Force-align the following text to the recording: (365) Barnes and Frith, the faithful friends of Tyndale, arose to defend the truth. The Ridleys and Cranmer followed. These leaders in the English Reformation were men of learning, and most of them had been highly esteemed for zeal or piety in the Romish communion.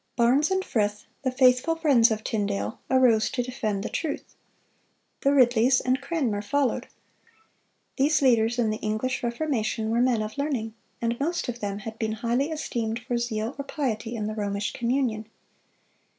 (365) 0.17 0.25
Barnes 0.25 0.49
and 0.49 0.65
Frith, 0.65 1.05
the 1.21 1.31
faithful 1.31 1.75
friends 1.75 2.09
of 2.09 2.23
Tyndale, 2.23 2.79
arose 2.89 3.29
to 3.29 3.43
defend 3.43 3.83
the 3.83 3.87
truth. 3.89 4.33
The 5.19 5.31
Ridleys 5.31 5.79
and 5.79 6.01
Cranmer 6.01 6.41
followed. 6.41 6.87
These 7.97 8.23
leaders 8.23 8.57
in 8.57 8.71
the 8.71 8.77
English 8.77 9.21
Reformation 9.21 9.91
were 9.91 10.01
men 10.01 10.23
of 10.23 10.39
learning, 10.39 10.73
and 11.03 11.19
most 11.19 11.47
of 11.49 11.59
them 11.59 11.77
had 11.77 11.99
been 11.99 12.13
highly 12.13 12.49
esteemed 12.49 12.97
for 12.97 13.19
zeal 13.19 13.53
or 13.59 13.63
piety 13.63 14.15
in 14.15 14.25
the 14.25 14.33
Romish 14.33 14.73
communion. 14.73 15.27